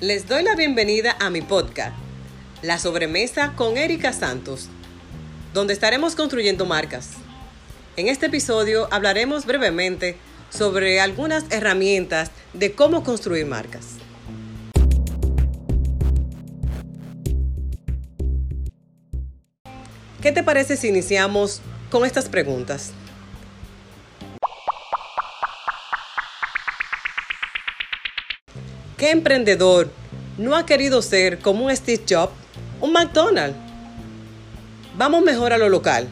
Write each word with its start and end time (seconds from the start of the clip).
Les 0.00 0.26
doy 0.26 0.42
la 0.42 0.54
bienvenida 0.56 1.16
a 1.20 1.30
mi 1.30 1.40
podcast, 1.40 1.94
La 2.62 2.78
Sobremesa 2.78 3.52
con 3.56 3.76
Erika 3.76 4.12
Santos, 4.12 4.68
donde 5.54 5.72
estaremos 5.72 6.16
construyendo 6.16 6.66
marcas. 6.66 7.10
En 7.96 8.08
este 8.08 8.26
episodio 8.26 8.88
hablaremos 8.90 9.46
brevemente 9.46 10.16
sobre 10.50 11.00
algunas 11.00 11.44
herramientas 11.50 12.30
de 12.52 12.72
cómo 12.72 13.04
construir 13.04 13.46
marcas. 13.46 13.96
¿Qué 20.20 20.32
te 20.32 20.42
parece 20.42 20.76
si 20.76 20.88
iniciamos 20.88 21.62
con 21.90 22.04
estas 22.04 22.28
preguntas? 22.28 22.92
¿Qué 29.00 29.12
emprendedor 29.12 29.90
no 30.36 30.54
ha 30.54 30.66
querido 30.66 31.00
ser 31.00 31.38
como 31.38 31.64
un 31.64 31.74
Steve 31.74 32.02
Jobs, 32.06 32.34
un 32.82 32.92
McDonald's? 32.92 33.56
Vamos 34.94 35.22
mejor 35.22 35.54
a 35.54 35.56
lo 35.56 35.70
local. 35.70 36.06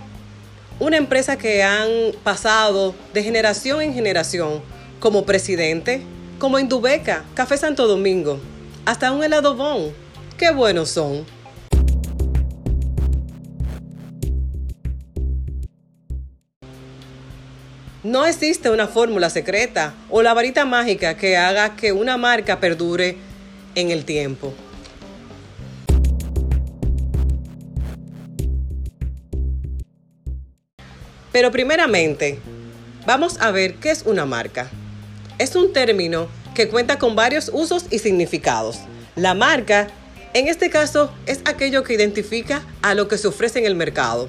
Una 0.81 0.97
empresa 0.97 1.37
que 1.37 1.63
han 1.63 1.91
pasado 2.25 2.95
de 3.13 3.23
generación 3.23 3.83
en 3.83 3.93
generación 3.93 4.63
como 5.01 5.27
presidente, 5.27 6.01
como 6.39 6.59
Indubeca, 6.59 7.27
Café 7.35 7.59
Santo 7.59 7.87
Domingo, 7.87 8.41
hasta 8.87 9.13
un 9.13 9.23
helado 9.23 9.55
bon. 9.55 9.93
¡Qué 10.39 10.51
buenos 10.51 10.89
son! 10.89 11.27
No 18.05 18.25
existe 18.27 18.71
una 18.71 18.87
fórmula 18.87 19.29
secreta 19.29 19.93
o 20.09 20.23
la 20.23 20.33
varita 20.33 20.65
mágica 20.65 21.17
que 21.17 21.37
haga 21.37 21.75
que 21.75 21.91
una 21.91 22.17
marca 22.17 22.61
perdure 22.61 23.17
en 23.75 23.91
el 23.91 24.05
tiempo. 24.05 24.55
Pero 31.33 31.51
primeramente, 31.51 32.39
vamos 33.05 33.41
a 33.41 33.51
ver 33.51 33.75
qué 33.75 33.91
es 33.91 34.03
una 34.07 34.25
marca. 34.25 34.71
Es 35.39 35.57
un 35.57 35.73
término 35.73 36.29
que 36.55 36.69
cuenta 36.69 36.99
con 36.99 37.17
varios 37.17 37.51
usos 37.53 37.87
y 37.91 37.99
significados. 37.99 38.79
La 39.17 39.35
marca, 39.35 39.89
en 40.35 40.47
este 40.47 40.71
caso, 40.71 41.13
es 41.27 41.41
aquello 41.47 41.83
que 41.83 41.95
identifica 41.95 42.63
a 42.81 42.95
lo 42.95 43.09
que 43.09 43.19
se 43.19 43.27
ofrece 43.27 43.59
en 43.59 43.67
el 43.67 43.75
mercado. 43.75 44.29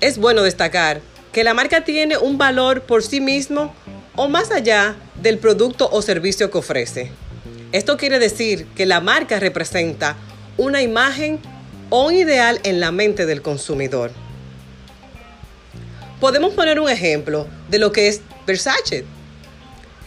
Es 0.00 0.16
bueno 0.16 0.42
destacar 0.42 1.02
que 1.32 1.44
la 1.44 1.54
marca 1.54 1.84
tiene 1.84 2.18
un 2.18 2.38
valor 2.38 2.82
por 2.82 3.02
sí 3.02 3.20
mismo 3.20 3.74
o 4.16 4.28
más 4.28 4.50
allá 4.50 4.96
del 5.22 5.38
producto 5.38 5.88
o 5.90 6.02
servicio 6.02 6.50
que 6.50 6.58
ofrece. 6.58 7.12
Esto 7.72 7.96
quiere 7.96 8.18
decir 8.18 8.66
que 8.74 8.86
la 8.86 9.00
marca 9.00 9.38
representa 9.38 10.16
una 10.56 10.82
imagen 10.82 11.38
o 11.88 12.06
un 12.06 12.14
ideal 12.14 12.60
en 12.64 12.80
la 12.80 12.90
mente 12.90 13.26
del 13.26 13.42
consumidor. 13.42 14.10
Podemos 16.20 16.52
poner 16.52 16.80
un 16.80 16.90
ejemplo 16.90 17.46
de 17.68 17.78
lo 17.78 17.92
que 17.92 18.08
es 18.08 18.22
Versace. 18.46 19.04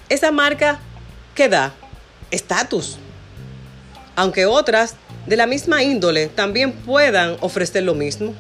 Esa 0.09 0.31
marca 0.31 0.79
que 1.33 1.49
da 1.49 1.73
estatus, 2.29 2.97
aunque 4.15 4.45
otras 4.45 4.95
de 5.25 5.37
la 5.37 5.47
misma 5.47 5.83
índole 5.83 6.27
también 6.27 6.73
puedan 6.73 7.37
ofrecer 7.39 7.83
lo 7.83 7.95
mismo. 7.95 8.35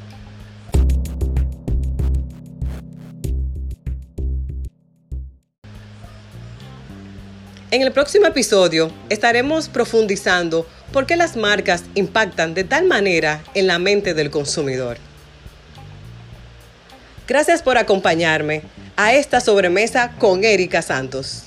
En 7.73 7.81
el 7.81 7.91
próximo 7.91 8.27
episodio 8.27 8.91
estaremos 9.09 9.67
profundizando 9.67 10.67
por 10.91 11.07
qué 11.07 11.15
las 11.15 11.35
marcas 11.35 11.85
impactan 11.95 12.53
de 12.53 12.63
tal 12.65 12.85
manera 12.85 13.43
en 13.55 13.65
la 13.65 13.79
mente 13.79 14.13
del 14.13 14.29
consumidor. 14.29 14.97
Gracias 17.27 17.63
por 17.63 17.79
acompañarme 17.79 18.61
a 18.95 19.15
esta 19.15 19.41
sobremesa 19.41 20.11
con 20.19 20.43
Erika 20.43 20.83
Santos. 20.83 21.45